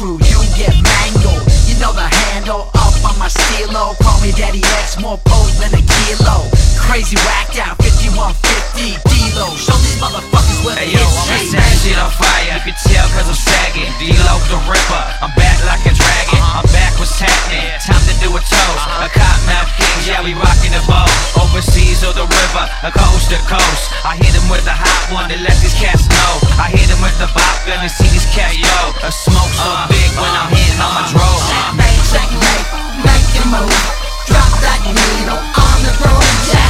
[0.00, 1.44] Crew, you get mangled.
[1.68, 3.92] You know the handle up on my stilo.
[4.00, 6.59] Call me Daddy X, more potent than a kilo.
[6.90, 9.54] Crazy whacked out 5150 D-Loc.
[9.54, 11.06] Show these motherfuckers what Hey yo, is.
[11.06, 12.50] I'm going set shit on fire.
[12.50, 13.94] You can tell cause I'm sagging.
[14.02, 15.04] D-Loc the Ripper.
[15.22, 16.42] I'm back like a dragon.
[16.42, 17.62] I'm back, what's happening?
[17.78, 18.84] Time to do a toast.
[18.98, 21.06] A Kottonmouth King, yeah, we rocking the boat.
[21.38, 23.94] Overseas or the river, a coast to coast.
[24.02, 26.42] I hit him with a hot one to let these cats know.
[26.58, 28.78] I hit him with the bop gun and see these cats yo.
[29.06, 31.38] A smoke so big when I'm hitting on my drove.
[31.54, 32.66] Checkmate, checkmate,
[33.06, 33.78] make your move.
[34.26, 36.69] Drop that needle on the groove.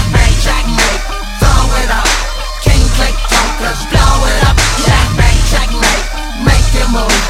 [1.41, 2.07] Throw it up.
[2.61, 4.57] King click tokers, blow it up.
[4.85, 6.07] Checkmate, checkmate,
[6.45, 7.21] make your move.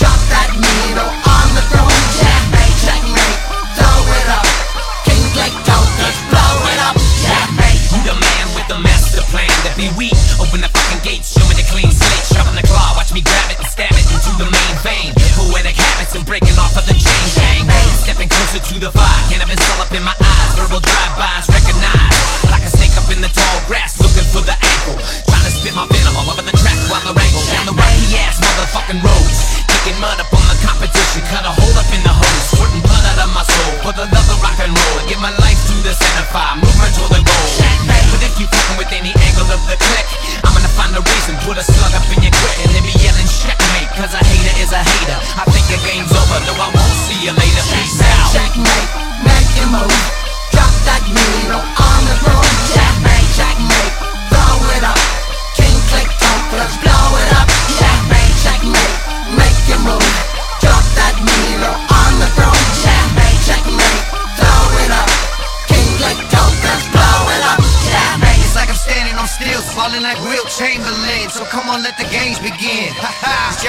[0.00, 1.92] Drop that needle on the groove.
[2.16, 3.40] Checkmate, checkmate,
[3.76, 4.46] throw it up.
[5.04, 6.96] King click tokers, blow it up.
[7.20, 7.76] Checkmate.
[7.92, 10.16] Who the man with the master plan that be weak?
[10.40, 13.52] Open the fucking gates, show me the clean slate, sharpen the claw, watch me grab
[13.52, 15.12] it and stab it into the main vein.
[15.36, 17.68] Poetic habits and breaking off of the chain gang.
[18.00, 22.07] Stepping closer to the fire, cannabis all up in my eyes, verbal drive-bys recognize.
[23.18, 24.94] In the tall grass, looking for the ankle.
[25.26, 28.14] Trying to spit my venom all over the track while I wrangle down the rocky
[28.14, 29.38] ass motherfucking roads.
[29.66, 33.02] Kicking mud up on the competition, cut a hole up in the hose, squirting blood
[33.10, 35.02] out of my soul for the love of rock and roll.
[35.10, 37.48] Give my life to the center fire, movement toward the goal.
[38.14, 40.06] But if you fucking with any angle of the click,
[40.46, 42.67] I'm gonna find a reason, put a slug up in your quick,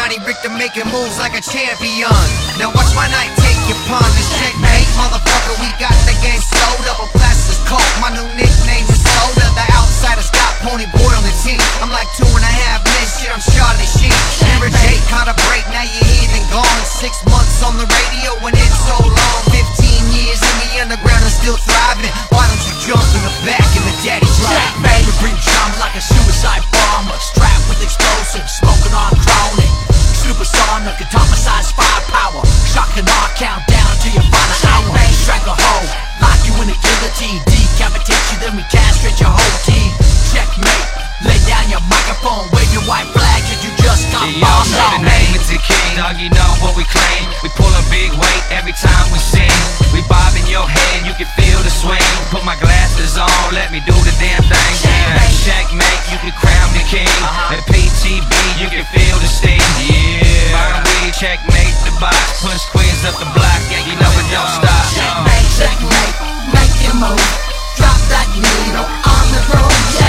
[0.09, 2.09] Johnny Richter making moves like a champion.
[2.57, 4.01] Now watch my knight take your pawn.
[4.17, 5.53] This checkmate, motherfucker.
[5.61, 6.97] We got the game sold up.
[6.97, 7.85] A plaster's cold.
[8.01, 9.45] My new nickname is Soda.
[9.53, 11.61] The outsider's got pony boy on the team.
[11.85, 13.21] I'm like two and a half minutes.
[13.21, 14.09] Shit, I'm Charlie Sheen.
[14.49, 15.61] Never Jake caught a break.
[15.69, 16.81] Now you're here and gone.
[16.89, 19.39] Six months on the radio and it's so long.
[19.53, 22.09] Fifteen years in the underground and still thriving.
[22.33, 24.57] Why don't you jump in the back in the daddy drive?
[24.57, 25.05] Checkmate.
[25.21, 27.13] Bring drama like a suicide bomber.
[27.21, 29.88] Strapped with explosives, smoking on chronic.
[30.19, 32.43] Supersonic, atomic size firepower.
[32.69, 34.93] Shock and awe, count down to your final hour.
[35.15, 35.87] Strangle hoe,
[36.21, 37.41] lock you in a guillotine.
[37.47, 39.89] Decapitate you, then we castrate your whole team.
[40.29, 42.47] Checkmate, lay down your microphone.
[42.55, 45.91] Wave your white flag, cause you just got bombed know the name is the king,
[45.97, 46.15] dog.
[46.19, 47.25] You know what we claim.
[47.43, 49.51] We pull a big weight every time we sing.
[49.91, 52.03] We bob in your head, you can feel the swing.
[52.29, 54.73] Put my glasses on, let me do the damn thing.
[54.85, 57.09] Yeah, checkmate, you can crown me king.
[57.25, 57.55] Uh-huh.
[57.57, 58.31] At PTB,
[58.61, 59.59] you can feel the sting.
[59.81, 62.39] Yeah, burn weed, checkmate the box.
[62.45, 64.83] Punch squeeze up the block, yeah, you know it don't stop.
[64.93, 66.15] Checkmate, checkmate,
[66.53, 67.29] make your move.
[67.75, 69.73] Drop that needle on the groove.
[69.97, 70.08] Checkmate,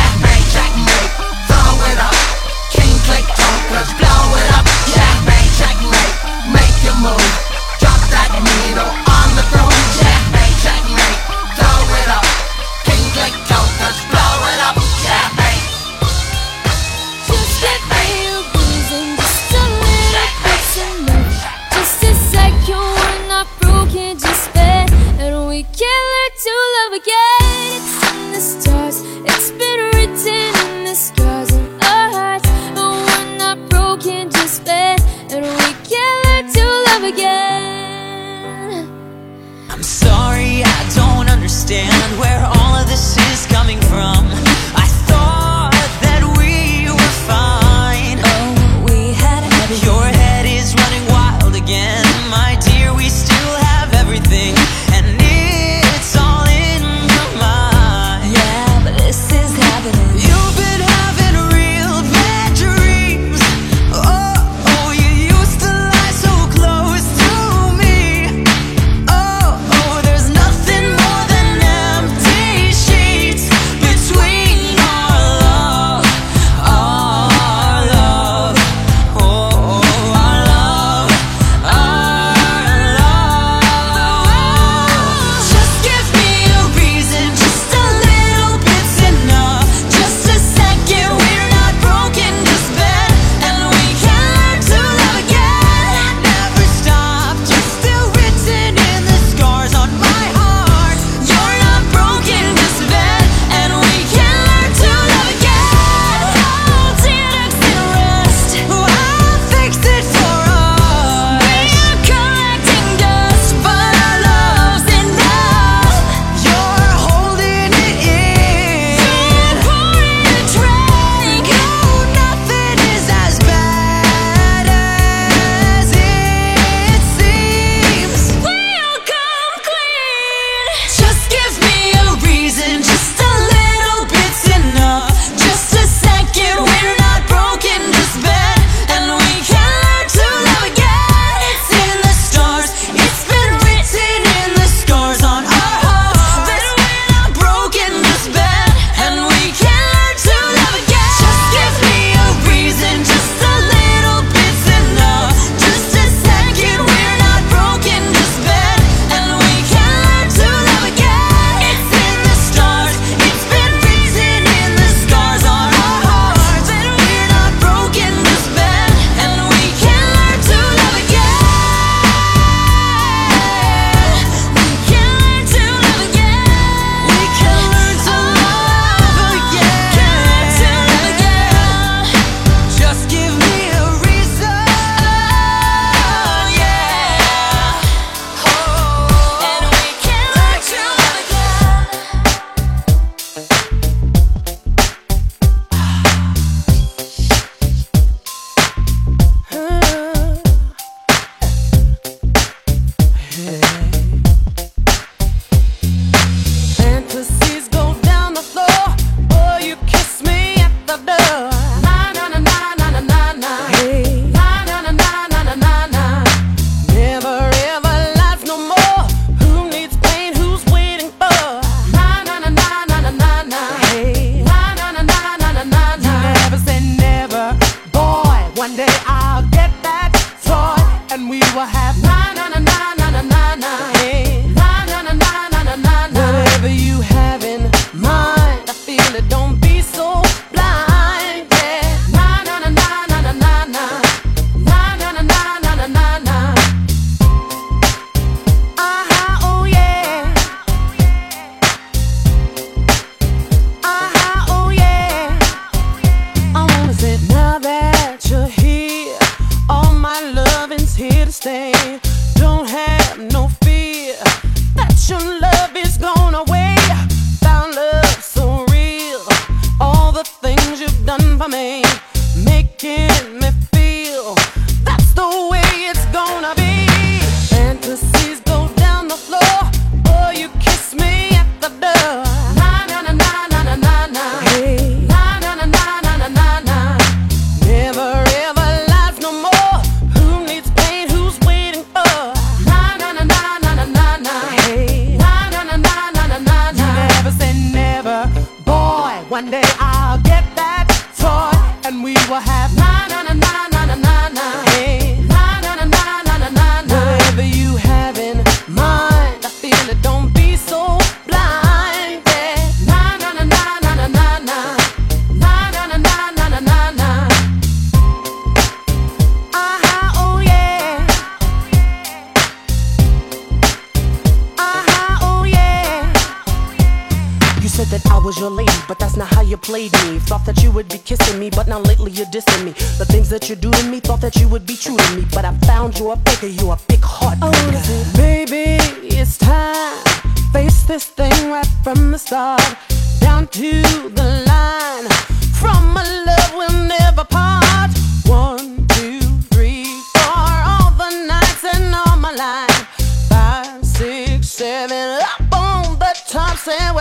[3.71, 4.10] click tokers,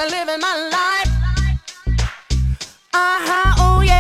[0.10, 1.12] living my life.
[2.94, 3.99] Uh huh, oh yeah.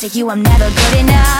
[0.00, 1.39] to you, I'm never good enough.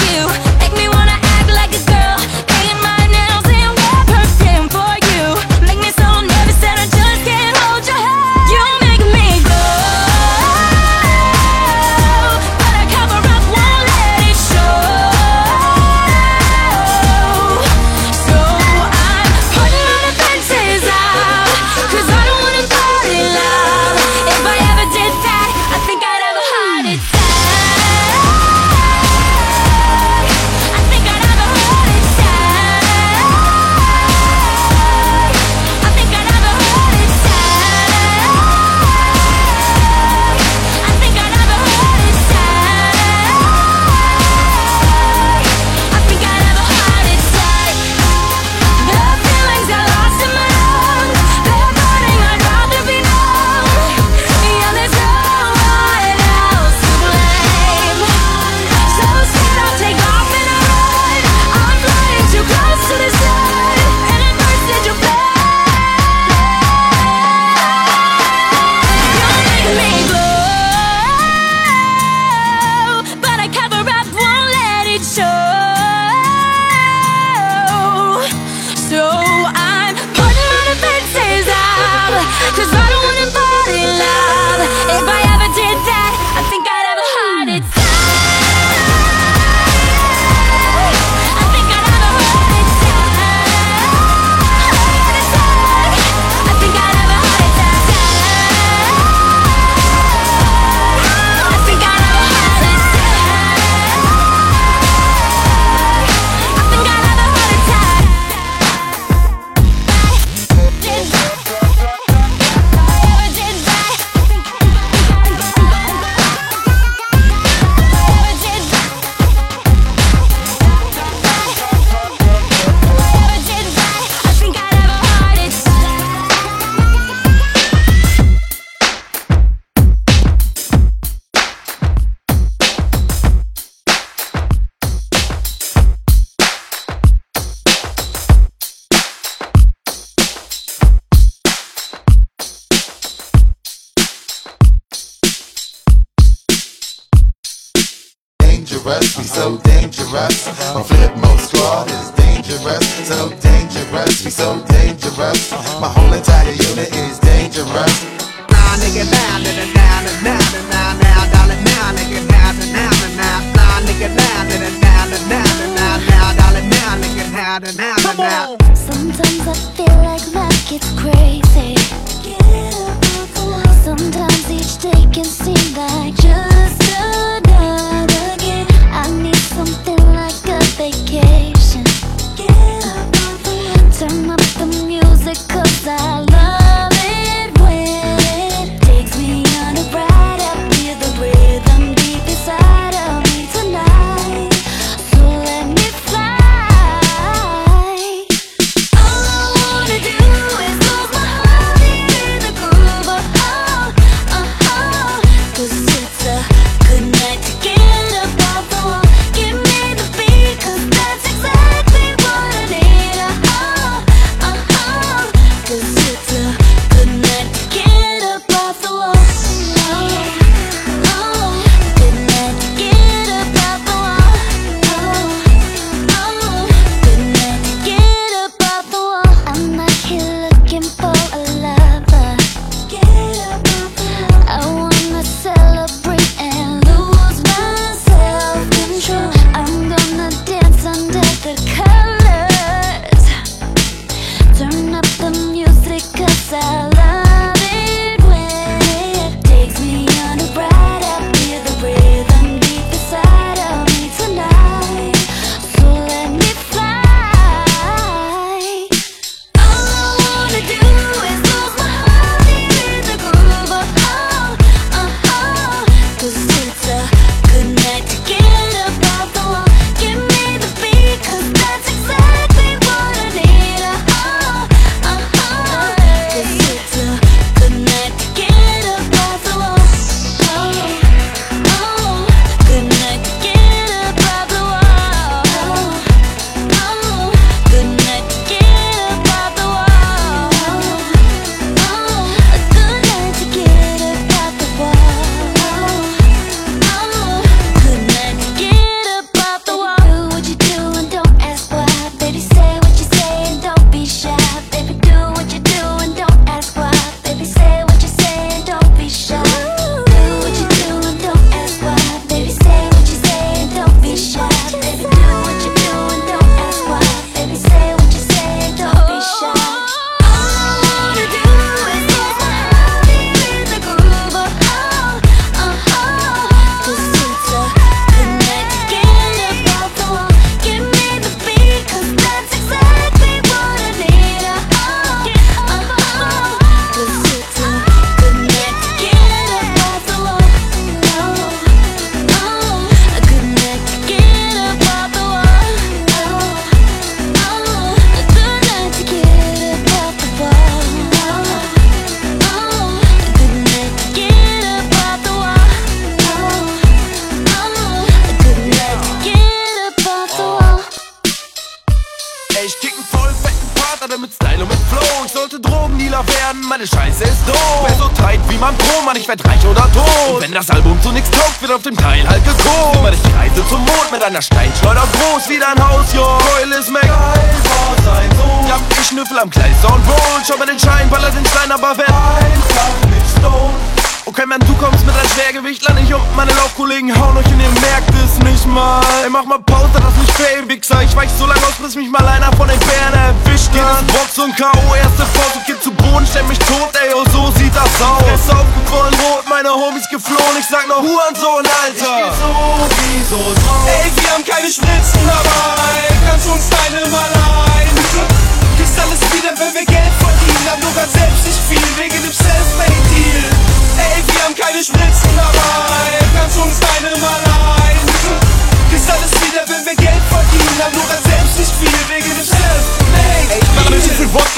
[404.79, 405.20] Wir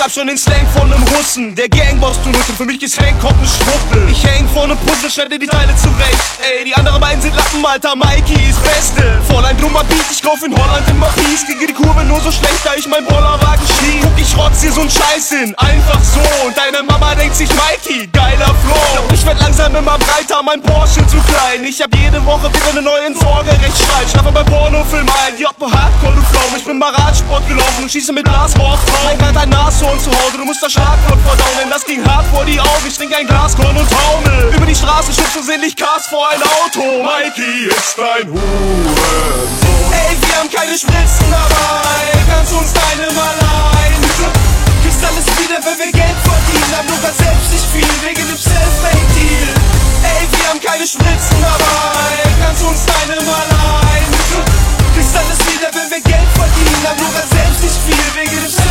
[0.03, 1.55] hab schon den Slang von nem Russen.
[1.55, 4.09] Der Gangboss du Rücken, für mich ist Hancock ne Schwuppel.
[4.11, 6.19] Ich häng vor nem Puzzle, schneide die Teile zurecht.
[6.43, 9.21] Ey, die anderen beiden sind Lappen, Alter, Mikey ist Beste.
[9.29, 11.47] Fräulein Drummer Beat, ich kauf in Holland immer Peace.
[11.47, 13.99] Gegen die Kurve nur so schlecht, da ich mein Bollerwagen schie.
[14.01, 16.19] Guck, ich rotz hier so'n Scheiß hin, einfach so.
[16.45, 19.07] Und deine Mama denkt sich, Mikey, geiler Flow.
[19.13, 21.63] Ich werd langsam immer breiter, mein Porsche zu klein.
[21.63, 24.09] Ich hab jede Woche wieder ne neue Sorgerechtsstreit.
[24.11, 26.57] Schlafe bei Pornofilm ein, die Hardcore, du Flow.
[26.57, 28.79] Ich bin mal Radsport gelaufen und schieße mit Frauen.
[29.19, 32.45] Mein dein Nashorn zu Hause, du musst das Schlagwort verdauen, denn das ging hart vor
[32.45, 32.85] die Augen.
[32.87, 34.53] Ich trink ein Glas Korn und taumel.
[34.55, 37.03] Über die Straße schubst du sehnlich Cars vor ein Auto.
[37.03, 39.93] Mikey ist ein Hurensohn.
[39.93, 42.01] Ey, wir haben keine Spritzen dabei.
[42.29, 43.35] Kannst du uns deine mal
[43.83, 43.93] ein?
[44.83, 46.71] Kriegst alles wieder, wenn wir Geld verdienen.
[46.77, 49.49] Hab nur ganz selbst nicht viel wegen dem Selfmade-Deal.
[50.03, 52.23] Ey, wir haben keine Spritzen dabei.
[52.43, 53.47] Kannst du uns deine mal
[53.93, 54.05] ein?
[54.95, 56.83] Kriegst alles wieder, wenn wir Geld verdienen.
[56.87, 58.62] Hab nur ganz selbst nicht viel wegen dem Selfmade-Deal.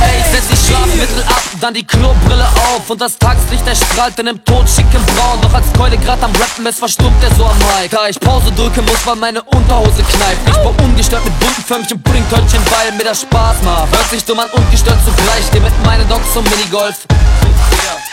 [0.00, 2.88] Ey, ich setz die Schlafmittel ab, dann die Klobrille auf.
[2.88, 5.40] Und das Tageslicht erstrahlt in dem totschicken Braun.
[5.42, 8.52] Doch als Keule grad am Rappen ist, verstummt er so am Mic Da ich Pause
[8.52, 13.04] drücken muss, weil meine Unterhose kneift Ich baue ungestört mit bunten Förmchen, Puddingtörtchen, weil mir
[13.04, 13.90] das Spaß macht.
[13.92, 17.06] Hört sich dumm an, ungestört zugleich, geh mit meinen Dogs zum Minigolf.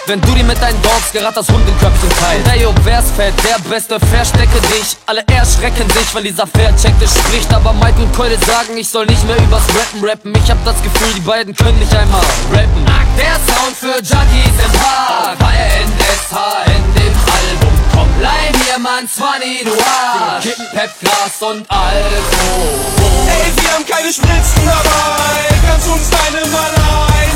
[0.07, 3.57] Wenn du die mit deinen Dogs gerade das Hundeköpfchen teilst Ey, yo, wer's fett, der
[3.67, 4.95] Beste, verstecke dich.
[5.07, 7.51] Alle erschrecken sich, wenn dieser Vercheckte spricht.
[7.51, 10.33] Aber Mike und Keule sagen, ich soll nicht mehr übers Rappen rappen.
[10.43, 12.85] Ich hab das Gefühl, die beiden können nicht einmal rappen
[13.17, 16.35] Der Sound für Junkies im Park HNSH
[16.67, 23.51] in dem Album Komm, leih mir mein 20 Noir Kippen, Pep, Glas und Alkohol Ey,
[23.61, 25.41] wir haben keine Spritzen dabei.
[25.67, 27.33] Kannst du uns deine mal ein?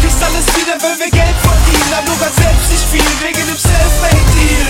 [0.00, 1.90] Kriegst alles wieder, wenn wir Geld verdienen.
[1.96, 4.68] Hab nur ganz selbst nicht viel wegen dem Selfmade-Deal.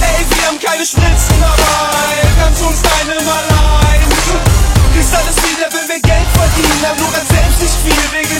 [0.00, 2.12] Ey, wir haben keine Spritzen dabei.
[2.40, 3.44] Kannst du uns deine mal
[3.88, 4.00] ein?
[4.92, 6.80] Kriegst alles wieder, wenn wir Geld verdienen.
[6.84, 8.37] Hab nur ganz selbst nicht viel wegen dem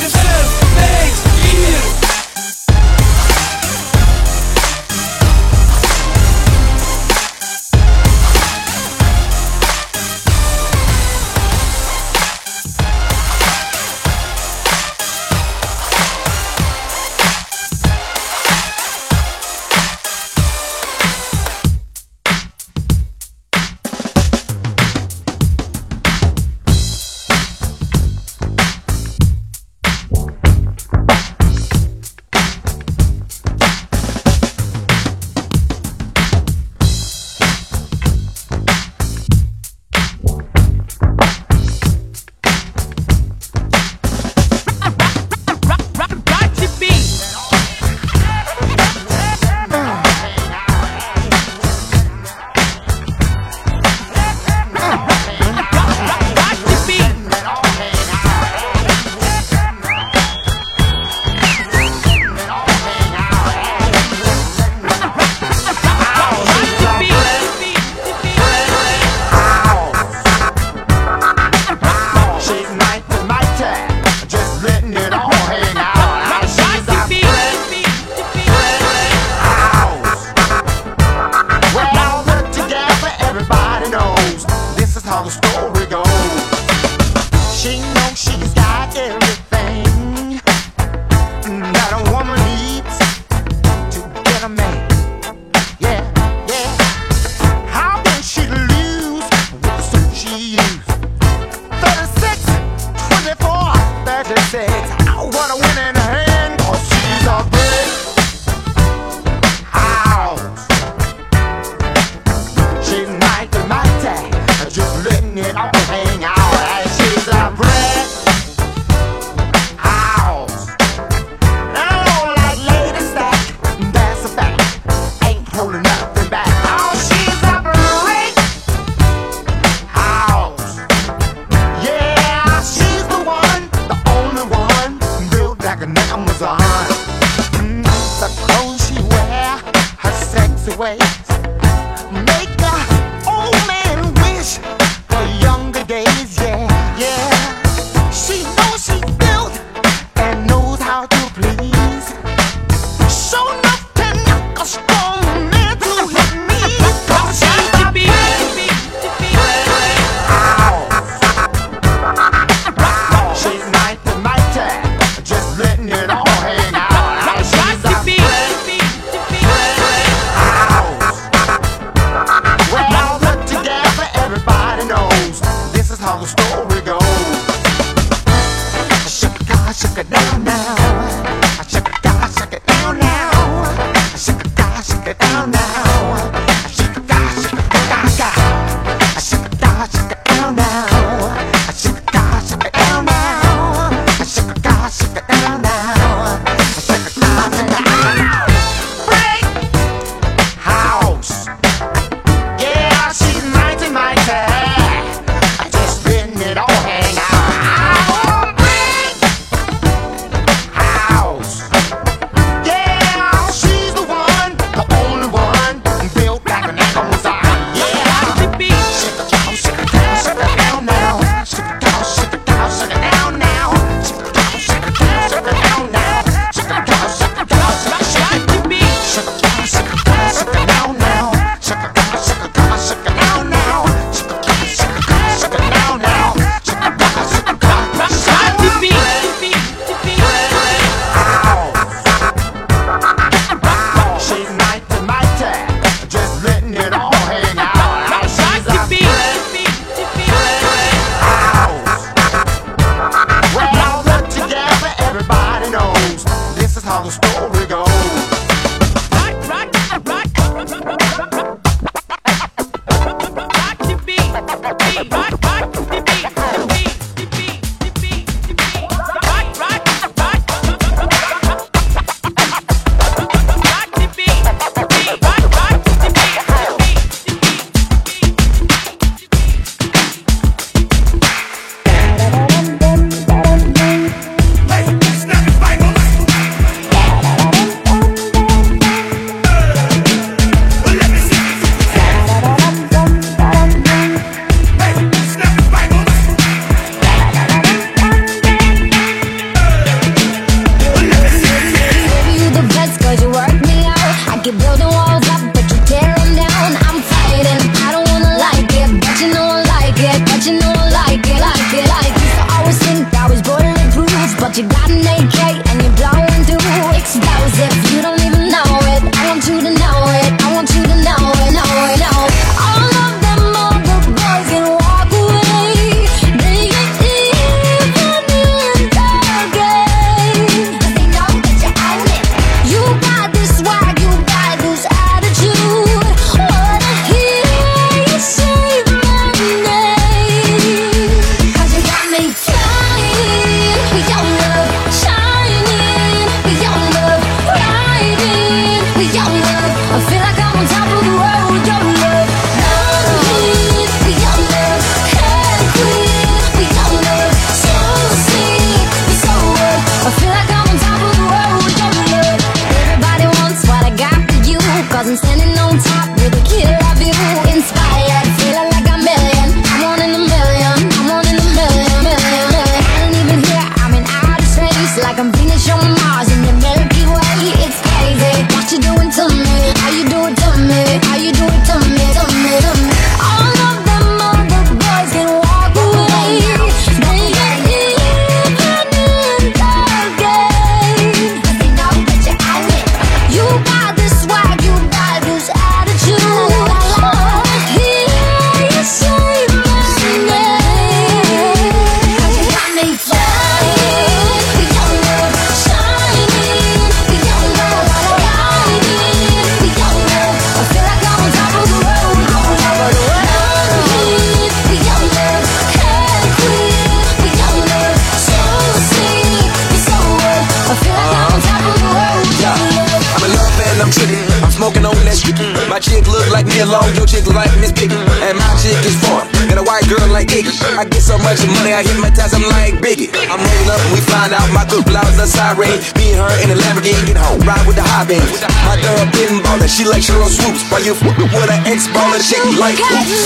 [438.68, 439.66] Hot girl been baller.
[439.66, 440.60] she like Sheryl Swoopes.
[440.70, 443.24] While you with an X baller, shake like oops.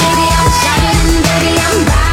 [0.00, 2.07] Baby, I'm shining, baby, I'm riding.